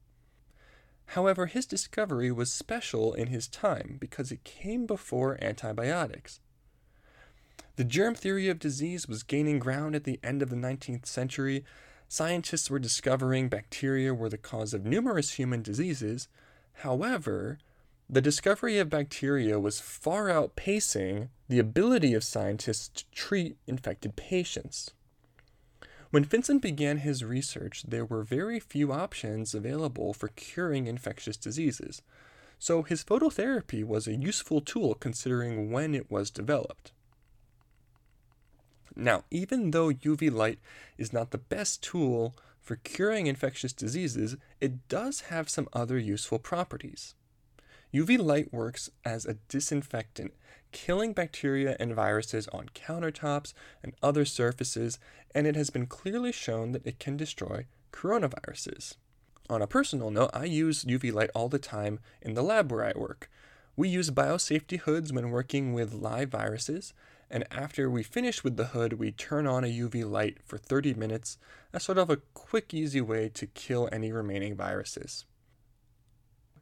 However, 1.07 1.47
his 1.47 1.65
discovery 1.65 2.31
was 2.31 2.53
special 2.53 3.13
in 3.13 3.27
his 3.27 3.49
time 3.49 3.97
because 3.99 4.31
it 4.31 4.45
came 4.45 4.85
before 4.85 5.37
antibiotics. 5.43 6.39
The 7.77 7.83
germ 7.83 8.15
theory 8.15 8.49
of 8.49 8.59
disease 8.59 9.07
was 9.07 9.23
gaining 9.23 9.59
ground 9.59 9.95
at 9.95 10.03
the 10.03 10.19
end 10.23 10.41
of 10.41 10.49
the 10.49 10.55
19th 10.55 11.05
century. 11.05 11.63
Scientists 12.07 12.69
were 12.69 12.79
discovering 12.79 13.47
bacteria 13.47 14.13
were 14.13 14.29
the 14.29 14.37
cause 14.37 14.73
of 14.73 14.85
numerous 14.85 15.31
human 15.31 15.61
diseases. 15.61 16.27
However, 16.73 17.59
the 18.09 18.21
discovery 18.21 18.77
of 18.77 18.89
bacteria 18.89 19.57
was 19.57 19.79
far 19.79 20.27
outpacing 20.27 21.29
the 21.47 21.59
ability 21.59 22.13
of 22.13 22.25
scientists 22.25 22.89
to 22.89 23.05
treat 23.11 23.55
infected 23.67 24.17
patients. 24.17 24.91
When 26.09 26.25
Finsen 26.25 26.59
began 26.59 26.97
his 26.97 27.23
research, 27.23 27.83
there 27.87 28.03
were 28.03 28.23
very 28.23 28.59
few 28.59 28.91
options 28.91 29.55
available 29.55 30.13
for 30.13 30.27
curing 30.27 30.87
infectious 30.87 31.37
diseases, 31.37 32.01
so 32.59 32.83
his 32.83 33.01
phototherapy 33.01 33.85
was 33.85 34.07
a 34.07 34.17
useful 34.17 34.59
tool 34.59 34.93
considering 34.93 35.71
when 35.71 35.95
it 35.95 36.11
was 36.11 36.29
developed. 36.29 36.91
Now, 38.95 39.23
even 39.31 39.71
though 39.71 39.89
UV 39.89 40.31
light 40.31 40.59
is 40.97 41.13
not 41.13 41.31
the 41.31 41.37
best 41.37 41.81
tool 41.81 42.35
for 42.59 42.75
curing 42.75 43.27
infectious 43.27 43.73
diseases, 43.73 44.37
it 44.59 44.87
does 44.87 45.21
have 45.21 45.49
some 45.49 45.67
other 45.73 45.97
useful 45.97 46.39
properties. 46.39 47.15
UV 47.93 48.19
light 48.19 48.53
works 48.53 48.89
as 49.03 49.25
a 49.25 49.37
disinfectant, 49.49 50.33
killing 50.71 51.13
bacteria 51.13 51.75
and 51.79 51.93
viruses 51.93 52.47
on 52.49 52.69
countertops 52.69 53.53
and 53.83 53.93
other 54.01 54.23
surfaces, 54.23 54.99
and 55.35 55.45
it 55.45 55.55
has 55.55 55.69
been 55.69 55.87
clearly 55.87 56.31
shown 56.31 56.71
that 56.71 56.85
it 56.85 56.99
can 56.99 57.17
destroy 57.17 57.65
coronaviruses. 57.91 58.95
On 59.49 59.61
a 59.61 59.67
personal 59.67 60.11
note, 60.11 60.29
I 60.33 60.45
use 60.45 60.85
UV 60.85 61.11
light 61.11 61.29
all 61.35 61.49
the 61.49 61.59
time 61.59 61.99
in 62.21 62.35
the 62.35 62.43
lab 62.43 62.71
where 62.71 62.85
I 62.85 62.93
work. 62.95 63.29
We 63.75 63.89
use 63.89 64.09
biosafety 64.09 64.79
hoods 64.79 65.11
when 65.11 65.29
working 65.29 65.73
with 65.73 65.93
live 65.93 66.29
viruses, 66.29 66.93
and 67.31 67.45
after 67.49 67.89
we 67.89 68.03
finish 68.03 68.43
with 68.43 68.57
the 68.57 68.65
hood, 68.65 68.93
we 68.93 69.11
turn 69.11 69.47
on 69.47 69.63
a 69.63 69.67
UV 69.67 70.07
light 70.07 70.39
for 70.43 70.57
30 70.57 70.95
minutes 70.95 71.37
as 71.71 71.83
sort 71.83 71.97
of 71.97 72.09
a 72.09 72.17
quick, 72.33 72.73
easy 72.73 72.99
way 72.99 73.29
to 73.29 73.47
kill 73.47 73.87
any 73.89 74.11
remaining 74.11 74.53
viruses. 74.53 75.23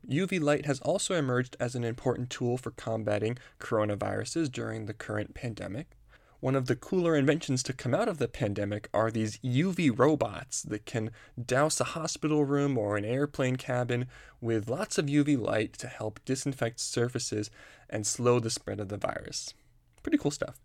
UV 0.08 0.40
light 0.40 0.68
has 0.68 0.80
also 0.82 1.16
emerged 1.16 1.58
as 1.60 1.74
an 1.74 1.84
important 1.84 2.30
tool 2.30 2.56
for 2.56 2.70
combating 2.70 3.40
coronaviruses 3.60 4.52
during 4.52 4.86
the 4.86 4.94
current 4.94 5.34
pandemic. 5.34 5.98
One 6.40 6.56
of 6.56 6.68
the 6.68 6.76
cooler 6.76 7.16
inventions 7.16 7.64
to 7.64 7.74
come 7.74 7.96
out 7.96 8.08
of 8.08 8.20
the 8.20 8.28
pandemic 8.28 8.90
are 8.94 9.10
these 9.10 9.40
UV 9.40 9.98
robots 9.98 10.62
that 10.62 10.86
can 10.86 11.10
douse 11.44 11.82
a 11.82 11.96
hospital 11.96 12.46
room 12.46 12.78
or 12.78 12.96
an 12.96 13.04
airplane 13.04 13.56
cabin 13.56 14.06
with 14.40 14.70
lots 14.70 15.00
of 15.00 15.08
UV 15.08 15.38
light 15.38 15.74
to 15.80 15.88
help 15.88 16.20
disinfect 16.26 16.80
surfaces 16.80 17.50
and 17.90 18.06
slow 18.06 18.40
the 18.40 18.52
spread 18.52 18.80
of 18.80 18.90
the 18.90 18.98
virus. 18.98 19.56
Pretty 20.04 20.18
cool 20.18 20.32
stuff. 20.32 20.60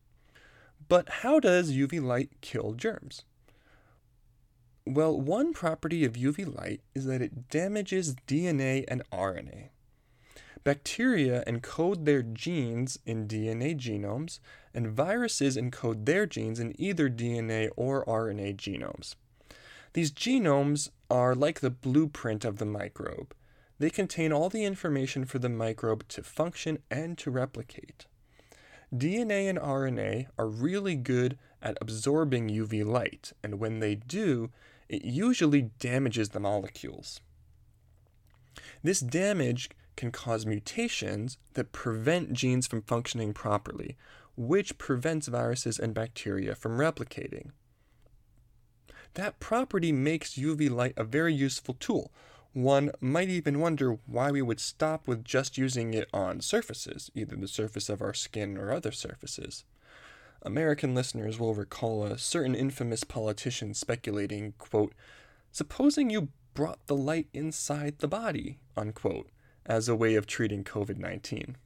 But 0.89 1.09
how 1.09 1.41
does 1.41 1.73
UV 1.73 2.03
light 2.03 2.31
kill 2.41 2.73
germs? 2.73 3.25
Well, 4.87 5.19
one 5.19 5.55
property 5.55 6.05
of 6.05 6.13
UV 6.13 6.55
light 6.55 6.83
is 6.95 7.07
that 7.07 7.23
it 7.23 7.49
damages 7.49 8.15
DNA 8.27 8.85
and 8.87 9.03
RNA. 9.11 9.71
Bacteria 10.63 11.43
encode 11.47 12.05
their 12.05 12.23
genes 12.23 12.99
in 13.05 13.27
DNA 13.29 13.77
genomes, 13.77 14.41
and 14.73 14.89
viruses 14.89 15.57
encode 15.57 16.07
their 16.07 16.27
genes 16.27 16.59
in 16.59 16.75
either 16.81 17.09
DNA 17.09 17.71
or 17.77 18.05
RNA 18.07 18.57
genomes. 18.57 19.15
These 19.93 20.11
genomes 20.11 20.91
are 21.11 21.35
like 21.35 21.61
the 21.61 21.71
blueprint 21.71 22.45
of 22.45 22.59
the 22.59 22.65
microbe. 22.65 23.35
They 23.79 23.91
contain 23.91 24.33
all 24.33 24.49
the 24.49 24.65
information 24.65 25.25
for 25.25 25.39
the 25.39 25.49
microbe 25.49 26.09
to 26.09 26.23
function 26.23 26.79
and 26.91 27.17
to 27.19 27.31
replicate. 27.31 28.07
DNA 28.95 29.49
and 29.49 29.59
RNA 29.59 30.29
are 30.39 30.47
really 30.47 30.95
good 30.95 31.37
at 31.61 31.77
absorbing 31.81 32.49
UV 32.49 32.85
light, 32.85 33.33
and 33.43 33.59
when 33.59 33.81
they 33.81 33.97
do, 33.97 34.51
it 34.89 35.05
usually 35.05 35.71
damages 35.81 36.29
the 36.29 36.39
molecules. 36.39 37.21
This 38.83 39.01
damage 39.01 39.71
can 39.97 40.13
cause 40.13 40.47
mutations 40.47 41.39
that 41.55 41.73
prevent 41.73 42.33
genes 42.33 42.67
from 42.67 42.83
functioning 42.83 43.33
properly, 43.33 43.97
which 44.37 44.79
prevents 44.79 45.27
viruses 45.27 45.79
and 45.79 45.95
bacteria 45.95 46.55
from 46.55 46.79
replicating. 46.79 47.51
That 49.15 49.41
property 49.41 49.93
makes 49.93 50.35
UV 50.35 50.71
light 50.71 50.95
a 50.97 51.05
very 51.05 51.35
useful 51.35 51.75
tool. 51.75 52.13
One 52.55 52.93
might 53.01 53.31
even 53.31 53.59
wonder 53.59 53.99
why 54.07 54.31
we 54.31 54.41
would 54.41 54.61
stop 54.61 55.09
with 55.09 55.25
just 55.25 55.59
using 55.59 55.93
it 55.93 56.09
on 56.13 56.41
surfaces, 56.41 57.11
either 57.13 57.35
the 57.35 57.49
surface 57.49 57.89
of 57.89 58.01
our 58.01 58.15
skin 58.15 58.57
or 58.57 58.71
other 58.71 58.93
surfaces. 58.93 59.65
American 60.41 60.95
listeners 60.95 61.37
will 61.37 61.55
recall 61.55 62.05
a 62.05 62.17
certain 62.17 62.55
infamous 62.55 63.03
politician 63.03 63.75
speculating, 63.75 64.55
quote, 64.57 64.95
supposing 65.51 66.11
you 66.11 66.29
brought 66.55 66.87
the 66.87 66.95
light 66.95 67.27
inside 67.33 67.99
the 67.99 68.07
body, 68.07 68.61
unquote, 68.77 69.31
as 69.67 69.89
a 69.89 69.97
way 69.97 70.15
of 70.15 70.25
treating 70.25 70.63
COVID 70.63 70.97
19. 70.97 71.57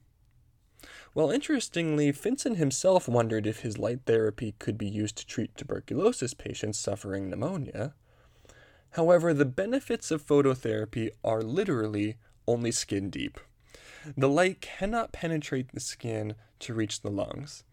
Well, 1.13 1.29
interestingly, 1.29 2.11
Finsen 2.11 2.55
himself 2.55 3.07
wondered 3.07 3.45
if 3.45 3.59
his 3.59 3.77
light 3.77 3.99
therapy 4.07 4.55
could 4.57 4.77
be 4.77 4.87
used 4.87 5.17
to 5.17 5.25
treat 5.27 5.55
tuberculosis 5.55 6.33
patients 6.33 6.79
suffering 6.79 7.29
pneumonia. 7.29 7.93
However, 8.91 9.33
the 9.33 9.45
benefits 9.45 10.11
of 10.11 10.25
phototherapy 10.25 11.11
are 11.23 11.41
literally 11.41 12.17
only 12.47 12.71
skin 12.71 13.09
deep. 13.09 13.39
The 14.17 14.29
light 14.29 14.61
cannot 14.61 15.11
penetrate 15.11 15.71
the 15.71 15.79
skin 15.79 16.35
to 16.59 16.73
reach 16.73 17.01
the 17.01 17.11
lungs. 17.11 17.63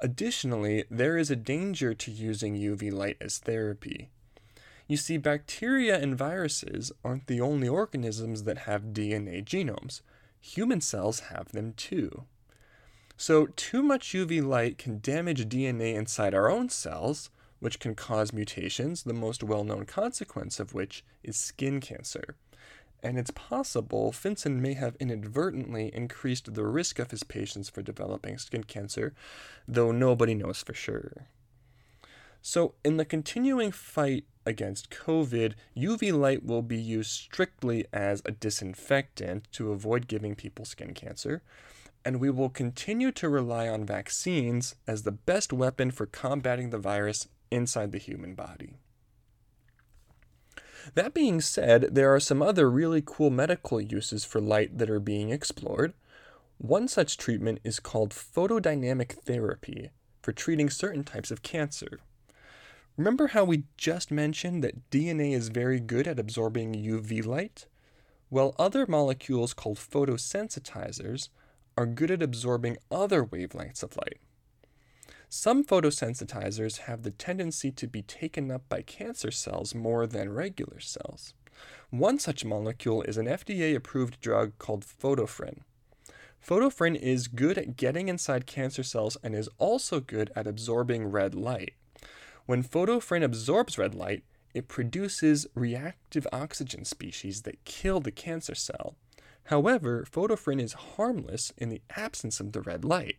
Additionally, 0.00 0.84
there 0.90 1.16
is 1.16 1.30
a 1.30 1.36
danger 1.36 1.94
to 1.94 2.10
using 2.10 2.54
UV 2.54 2.92
light 2.92 3.16
as 3.20 3.38
therapy. 3.38 4.10
You 4.86 4.96
see, 4.96 5.16
bacteria 5.16 5.98
and 5.98 6.16
viruses 6.16 6.92
aren't 7.04 7.26
the 7.26 7.40
only 7.40 7.68
organisms 7.68 8.44
that 8.44 8.58
have 8.58 8.92
DNA 8.92 9.44
genomes. 9.44 10.00
Human 10.40 10.80
cells 10.80 11.20
have 11.20 11.52
them 11.52 11.72
too. 11.76 12.24
So, 13.16 13.46
too 13.46 13.82
much 13.82 14.12
UV 14.12 14.46
light 14.46 14.78
can 14.78 15.00
damage 15.00 15.48
DNA 15.48 15.94
inside 15.94 16.34
our 16.34 16.50
own 16.50 16.68
cells, 16.68 17.30
which 17.60 17.80
can 17.80 17.94
cause 17.94 18.32
mutations, 18.32 19.02
the 19.02 19.12
most 19.12 19.42
well 19.42 19.64
known 19.64 19.84
consequence 19.84 20.60
of 20.60 20.74
which 20.74 21.04
is 21.22 21.36
skin 21.36 21.80
cancer. 21.80 22.36
And 23.02 23.18
it's 23.18 23.30
possible 23.30 24.10
Finsen 24.10 24.60
may 24.60 24.74
have 24.74 24.96
inadvertently 24.98 25.94
increased 25.94 26.54
the 26.54 26.64
risk 26.64 26.98
of 26.98 27.10
his 27.10 27.22
patients 27.22 27.68
for 27.68 27.82
developing 27.82 28.38
skin 28.38 28.64
cancer, 28.64 29.14
though 29.68 29.92
nobody 29.92 30.34
knows 30.34 30.62
for 30.62 30.74
sure. 30.74 31.28
So, 32.42 32.74
in 32.84 32.96
the 32.96 33.04
continuing 33.04 33.72
fight 33.72 34.24
against 34.44 34.90
COVID, 34.90 35.54
UV 35.76 36.16
light 36.16 36.44
will 36.44 36.62
be 36.62 36.80
used 36.80 37.10
strictly 37.10 37.86
as 37.92 38.22
a 38.24 38.30
disinfectant 38.30 39.50
to 39.52 39.72
avoid 39.72 40.06
giving 40.06 40.34
people 40.34 40.64
skin 40.64 40.94
cancer 40.94 41.42
and 42.06 42.20
we 42.20 42.30
will 42.30 42.48
continue 42.48 43.10
to 43.10 43.28
rely 43.28 43.68
on 43.68 43.84
vaccines 43.84 44.76
as 44.86 45.02
the 45.02 45.10
best 45.10 45.52
weapon 45.52 45.90
for 45.90 46.06
combating 46.06 46.70
the 46.70 46.78
virus 46.78 47.26
inside 47.50 47.92
the 47.92 47.98
human 47.98 48.34
body. 48.34 48.74
That 50.94 51.14
being 51.14 51.40
said, 51.40 51.94
there 51.94 52.14
are 52.14 52.20
some 52.20 52.42
other 52.42 52.70
really 52.70 53.02
cool 53.04 53.30
medical 53.30 53.80
uses 53.80 54.24
for 54.24 54.40
light 54.40 54.78
that 54.78 54.90
are 54.90 55.00
being 55.00 55.30
explored. 55.30 55.94
One 56.58 56.88
such 56.88 57.16
treatment 57.16 57.58
is 57.64 57.80
called 57.80 58.10
photodynamic 58.10 59.12
therapy 59.12 59.90
for 60.22 60.32
treating 60.32 60.70
certain 60.70 61.04
types 61.04 61.30
of 61.30 61.42
cancer. 61.42 62.00
Remember 62.96 63.28
how 63.28 63.44
we 63.44 63.64
just 63.76 64.10
mentioned 64.10 64.64
that 64.64 64.90
DNA 64.90 65.32
is 65.32 65.48
very 65.48 65.80
good 65.80 66.06
at 66.08 66.18
absorbing 66.18 66.72
UV 66.72 67.24
light? 67.26 67.66
Well, 68.30 68.54
other 68.58 68.86
molecules 68.86 69.52
called 69.52 69.76
photosensitizers 69.76 71.28
are 71.76 71.86
good 71.86 72.10
at 72.10 72.22
absorbing 72.22 72.78
other 72.90 73.24
wavelengths 73.24 73.82
of 73.82 73.96
light. 73.96 74.18
Some 75.28 75.64
photosensitizers 75.64 76.78
have 76.78 77.02
the 77.02 77.10
tendency 77.10 77.72
to 77.72 77.86
be 77.86 78.02
taken 78.02 78.50
up 78.50 78.68
by 78.68 78.82
cancer 78.82 79.30
cells 79.30 79.74
more 79.74 80.06
than 80.06 80.32
regular 80.32 80.78
cells. 80.78 81.34
One 81.90 82.18
such 82.18 82.44
molecule 82.44 83.02
is 83.02 83.16
an 83.16 83.26
FDA 83.26 83.74
approved 83.74 84.20
drug 84.20 84.56
called 84.58 84.84
photofrin. 84.84 85.60
Photofrin 86.46 86.94
is 86.94 87.26
good 87.26 87.58
at 87.58 87.76
getting 87.76 88.08
inside 88.08 88.46
cancer 88.46 88.84
cells 88.84 89.16
and 89.22 89.34
is 89.34 89.48
also 89.58 89.98
good 89.98 90.30
at 90.36 90.46
absorbing 90.46 91.06
red 91.06 91.34
light. 91.34 91.74
When 92.46 92.62
photofrin 92.62 93.24
absorbs 93.24 93.78
red 93.78 93.94
light, 93.94 94.22
it 94.54 94.68
produces 94.68 95.48
reactive 95.54 96.26
oxygen 96.32 96.84
species 96.84 97.42
that 97.42 97.64
kill 97.64 97.98
the 98.00 98.12
cancer 98.12 98.54
cell. 98.54 98.94
However, 99.44 100.06
photofrin 100.10 100.60
is 100.60 100.72
harmless 100.72 101.52
in 101.56 101.68
the 101.68 101.82
absence 101.90 102.38
of 102.38 102.52
the 102.52 102.60
red 102.60 102.84
light. 102.84 103.16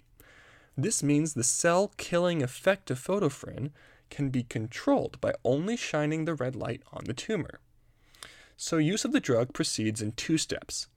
This 0.77 1.01
means 1.01 1.33
the 1.33 1.43
cell 1.43 1.91
killing 1.97 2.43
effect 2.43 2.91
of 2.91 2.99
photofrin 2.99 3.71
can 4.09 4.29
be 4.29 4.43
controlled 4.43 5.19
by 5.19 5.33
only 5.43 5.75
shining 5.75 6.25
the 6.25 6.35
red 6.35 6.55
light 6.55 6.83
on 6.93 7.05
the 7.05 7.13
tumor. 7.13 7.59
So, 8.55 8.77
use 8.77 9.03
of 9.03 9.11
the 9.11 9.19
drug 9.19 9.53
proceeds 9.53 10.01
in 10.01 10.13
two 10.13 10.37
steps. 10.37 10.87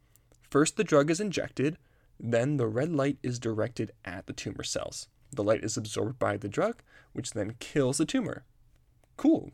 First, 0.50 0.76
the 0.76 0.84
drug 0.84 1.10
is 1.10 1.20
injected, 1.20 1.76
then, 2.22 2.58
the 2.58 2.66
red 2.66 2.92
light 2.92 3.18
is 3.22 3.38
directed 3.38 3.92
at 4.04 4.26
the 4.26 4.34
tumor 4.34 4.62
cells. 4.62 5.08
The 5.32 5.42
light 5.42 5.64
is 5.64 5.76
absorbed 5.76 6.18
by 6.18 6.36
the 6.36 6.48
drug, 6.48 6.82
which 7.12 7.32
then 7.32 7.56
kills 7.60 7.96
the 7.96 8.04
tumor. 8.04 8.44
Cool. 9.16 9.52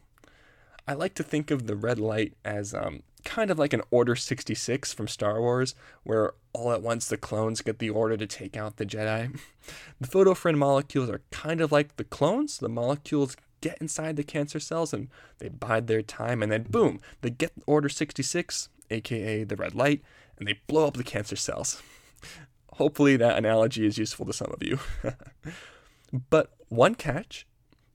I 0.88 0.94
like 0.94 1.14
to 1.14 1.22
think 1.22 1.50
of 1.50 1.66
the 1.66 1.76
red 1.76 1.98
light 1.98 2.34
as 2.44 2.74
um, 2.74 3.02
kind 3.26 3.50
of 3.50 3.58
like 3.58 3.74
an 3.74 3.82
Order 3.90 4.16
66 4.16 4.94
from 4.94 5.08
Star 5.08 5.40
Wars, 5.40 5.74
where 6.04 6.32
all 6.54 6.72
at 6.72 6.80
once 6.80 7.08
the 7.08 7.18
clones 7.18 7.60
get 7.60 7.78
the 7.78 7.90
order 7.90 8.16
to 8.16 8.26
take 8.26 8.56
out 8.56 8.76
the 8.76 8.86
Jedi. 8.86 9.38
the 10.00 10.08
photofrin 10.08 10.56
molecules 10.56 11.10
are 11.10 11.20
kind 11.30 11.60
of 11.60 11.70
like 11.70 11.96
the 11.96 12.04
clones. 12.04 12.56
The 12.56 12.70
molecules 12.70 13.36
get 13.60 13.76
inside 13.78 14.16
the 14.16 14.22
cancer 14.22 14.60
cells 14.60 14.94
and 14.94 15.08
they 15.38 15.48
bide 15.48 15.88
their 15.88 16.02
time, 16.02 16.42
and 16.42 16.50
then 16.50 16.62
boom, 16.62 17.00
they 17.20 17.30
get 17.30 17.52
Order 17.66 17.90
66, 17.90 18.68
aka 18.90 19.44
the 19.44 19.56
red 19.56 19.74
light, 19.74 20.02
and 20.38 20.48
they 20.48 20.60
blow 20.66 20.86
up 20.86 20.94
the 20.94 21.04
cancer 21.04 21.36
cells. 21.36 21.82
Hopefully, 22.74 23.16
that 23.16 23.36
analogy 23.36 23.86
is 23.86 23.98
useful 23.98 24.24
to 24.26 24.32
some 24.32 24.52
of 24.52 24.62
you. 24.62 24.78
but 26.30 26.52
one 26.68 26.94
catch 26.94 27.46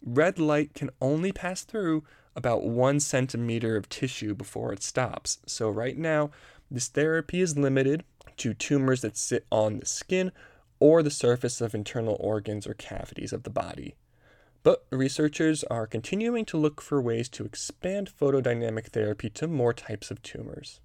red 0.04 0.40
light 0.40 0.74
can 0.74 0.90
only 1.00 1.32
pass 1.32 1.64
through 1.64 2.04
about 2.36 2.64
one 2.64 3.00
centimeter 3.00 3.76
of 3.76 3.90
tissue 3.90 4.34
before 4.34 4.72
it 4.72 4.84
stops. 4.84 5.40
So, 5.46 5.70
right 5.70 5.98
now, 5.98 6.32
this 6.70 6.88
therapy 6.88 7.42
is 7.42 7.58
limited 7.58 8.04
to 8.38 8.54
tumors 8.54 9.02
that 9.02 9.18
sit 9.18 9.46
on 9.52 9.80
the 9.80 9.86
skin 9.86 10.32
or 10.80 11.04
the 11.04 11.12
surface 11.12 11.62
of 11.62 11.76
internal 11.76 12.18
organs 12.20 12.66
or 12.66 12.74
cavities 12.74 13.34
of 13.34 13.44
the 13.44 13.50
body. 13.50 13.96
But 14.64 14.86
researchers 14.92 15.64
are 15.66 15.88
continuing 15.88 16.46
to 16.46 16.58
look 16.58 16.82
for 16.82 17.02
ways 17.02 17.30
to 17.30 17.46
expand 17.46 18.12
photodynamic 18.20 18.88
therapy 18.88 19.30
to 19.32 19.48
more 19.48 19.74
types 19.74 20.12
of 20.12 20.22
tumors. 20.22 20.80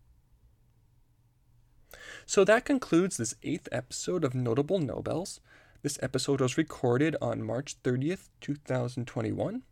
So 2.25 2.45
that 2.45 2.65
concludes 2.65 3.17
this 3.17 3.37
eighth 3.43 3.69
episode 3.71 4.25
of 4.25 4.35
Notable 4.35 4.79
Nobels. 4.79 5.41
This 5.83 5.99
episode 6.03 6.41
was 6.41 6.59
recorded 6.59 7.17
on 7.23 7.43
March 7.43 7.81
30th, 7.83 8.29
2021. 8.41 9.63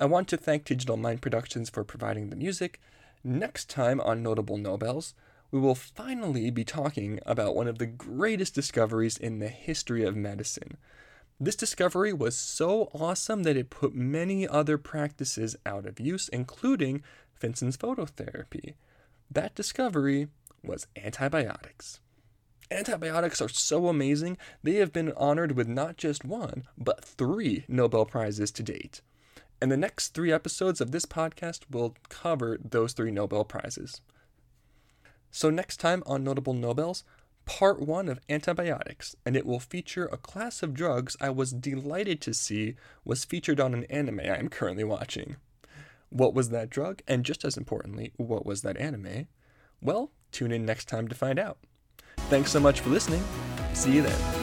I 0.00 0.04
want 0.04 0.28
to 0.28 0.36
thank 0.36 0.64
Digital 0.64 0.96
Mind 0.96 1.20
Productions 1.20 1.68
for 1.68 1.82
providing 1.82 2.30
the 2.30 2.36
music. 2.36 2.80
Next 3.24 3.68
time 3.68 4.00
on 4.02 4.22
Notable 4.22 4.56
Nobels, 4.56 5.12
we 5.50 5.58
will 5.58 5.74
finally 5.74 6.50
be 6.50 6.62
talking 6.62 7.18
about 7.26 7.56
one 7.56 7.66
of 7.66 7.78
the 7.78 7.86
greatest 7.86 8.54
discoveries 8.54 9.16
in 9.16 9.40
the 9.40 9.48
history 9.48 10.04
of 10.04 10.14
medicine. 10.14 10.76
This 11.40 11.56
discovery 11.56 12.12
was 12.12 12.36
so 12.36 12.92
awesome 12.94 13.42
that 13.42 13.56
it 13.56 13.70
put 13.70 13.92
many 13.92 14.46
other 14.46 14.78
practices 14.78 15.56
out 15.66 15.84
of 15.84 15.98
use, 15.98 16.28
including 16.28 17.02
Finsen's 17.34 17.76
phototherapy. 17.76 18.74
That 19.28 19.56
discovery 19.56 20.28
was 20.62 20.86
antibiotics. 20.94 21.98
Antibiotics 22.70 23.42
are 23.42 23.48
so 23.48 23.88
amazing, 23.88 24.38
they 24.62 24.74
have 24.74 24.92
been 24.92 25.12
honored 25.16 25.56
with 25.56 25.66
not 25.66 25.96
just 25.96 26.24
one, 26.24 26.68
but 26.78 27.04
three 27.04 27.64
Nobel 27.66 28.06
Prizes 28.06 28.52
to 28.52 28.62
date. 28.62 29.00
And 29.60 29.72
the 29.72 29.76
next 29.76 30.14
three 30.14 30.32
episodes 30.32 30.80
of 30.80 30.92
this 30.92 31.04
podcast 31.04 31.62
will 31.70 31.96
cover 32.08 32.58
those 32.62 32.92
three 32.92 33.10
Nobel 33.10 33.44
Prizes. 33.44 34.00
So, 35.30 35.50
next 35.50 35.78
time 35.78 36.02
on 36.06 36.24
Notable 36.24 36.54
Nobels, 36.54 37.04
part 37.44 37.80
one 37.80 38.08
of 38.08 38.20
antibiotics, 38.28 39.16
and 39.26 39.36
it 39.36 39.46
will 39.46 39.58
feature 39.58 40.06
a 40.06 40.16
class 40.16 40.62
of 40.62 40.74
drugs 40.74 41.16
I 41.20 41.30
was 41.30 41.52
delighted 41.52 42.20
to 42.22 42.34
see 42.34 42.76
was 43.04 43.24
featured 43.24 43.58
on 43.58 43.74
an 43.74 43.84
anime 43.84 44.20
I 44.20 44.38
am 44.38 44.48
currently 44.48 44.84
watching. 44.84 45.36
What 46.10 46.34
was 46.34 46.50
that 46.50 46.70
drug? 46.70 47.02
And 47.08 47.24
just 47.24 47.44
as 47.44 47.56
importantly, 47.56 48.12
what 48.16 48.46
was 48.46 48.62
that 48.62 48.76
anime? 48.76 49.28
Well, 49.80 50.12
tune 50.32 50.52
in 50.52 50.64
next 50.64 50.88
time 50.88 51.08
to 51.08 51.14
find 51.14 51.38
out. 51.38 51.58
Thanks 52.28 52.50
so 52.50 52.60
much 52.60 52.80
for 52.80 52.90
listening. 52.90 53.24
See 53.74 53.92
you 53.92 54.02
then. 54.02 54.37